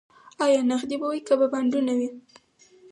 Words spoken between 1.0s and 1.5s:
به وي او که به